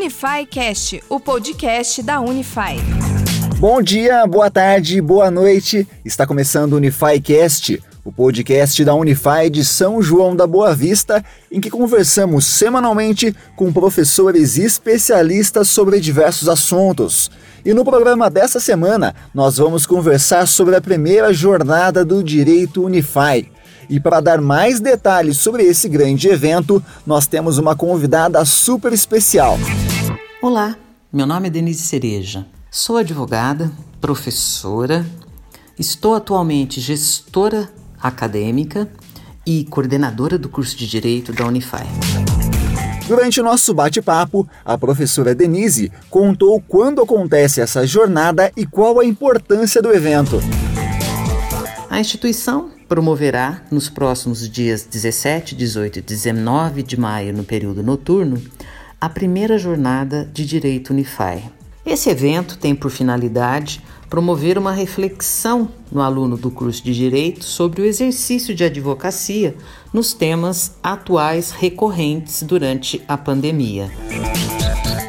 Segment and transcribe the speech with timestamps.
[0.00, 2.80] Unify Cast, o podcast da Unify.
[3.58, 5.86] Bom dia, boa tarde, boa noite.
[6.02, 11.22] Está começando o Unify Cast, o podcast da Unify de São João da Boa Vista,
[11.52, 17.30] em que conversamos semanalmente com professores e especialistas sobre diversos assuntos.
[17.62, 23.46] E no programa dessa semana, nós vamos conversar sobre a primeira jornada do Direito Unify.
[23.90, 29.58] E para dar mais detalhes sobre esse grande evento, nós temos uma convidada super especial.
[30.42, 30.74] Olá,
[31.12, 32.46] meu nome é Denise Cereja.
[32.70, 35.04] Sou advogada, professora,
[35.78, 37.68] estou atualmente gestora
[38.00, 38.90] acadêmica
[39.44, 41.84] e coordenadora do curso de Direito da Unify.
[43.06, 49.04] Durante o nosso bate-papo, a professora Denise contou quando acontece essa jornada e qual a
[49.04, 50.40] importância do evento.
[51.90, 58.42] A instituição promoverá nos próximos dias 17, 18 e 19 de maio, no período noturno,
[59.00, 61.42] a primeira jornada de Direito Unify.
[61.86, 67.80] Esse evento tem por finalidade promover uma reflexão no aluno do curso de Direito sobre
[67.80, 69.56] o exercício de advocacia
[69.92, 73.90] nos temas atuais recorrentes durante a pandemia.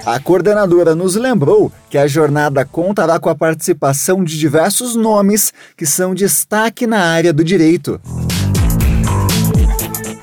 [0.05, 5.85] A coordenadora nos lembrou que a jornada contará com a participação de diversos nomes que
[5.85, 7.99] são destaque na área do direito.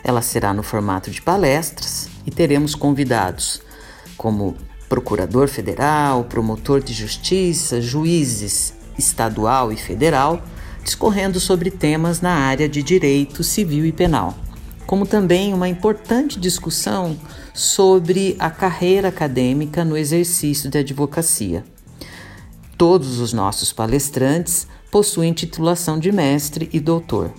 [0.02, 3.62] Ela será no formato de palestras e teremos convidados
[4.14, 4.54] como
[4.86, 10.42] procurador federal, promotor de justiça, juízes estadual e federal,
[10.84, 14.36] discorrendo sobre temas na área de direito civil e penal
[14.86, 17.14] como também uma importante discussão
[17.52, 21.62] sobre a carreira acadêmica no exercício da advocacia.
[22.78, 27.34] Todos os nossos palestrantes possuem titulação de mestre e doutor.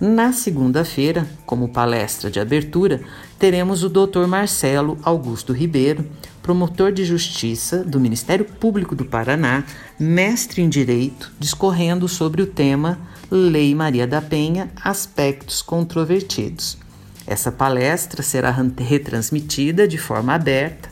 [0.00, 3.02] Na segunda-feira, como palestra de abertura,
[3.38, 4.26] teremos o Dr.
[4.26, 6.06] Marcelo Augusto Ribeiro,
[6.42, 9.62] promotor de justiça do Ministério Público do Paraná,
[9.98, 12.98] mestre em direito, discorrendo sobre o tema
[13.30, 16.78] Lei Maria da Penha Aspectos Controvertidos.
[17.26, 20.88] Essa palestra será retransmitida de forma aberta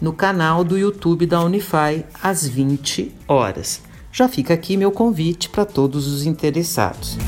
[0.00, 3.82] no canal do YouTube da Unify às 20 horas.
[4.12, 7.18] Já fica aqui meu convite para todos os interessados.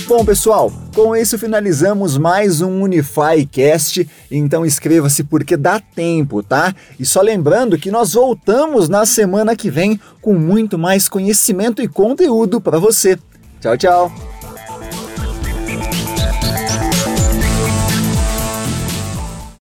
[0.07, 4.07] Bom, pessoal, com isso finalizamos mais um Unify Cast.
[4.29, 6.75] Então inscreva-se porque dá tempo, tá?
[6.99, 11.87] E só lembrando que nós voltamos na semana que vem com muito mais conhecimento e
[11.87, 13.17] conteúdo para você.
[13.59, 14.34] Tchau, tchau.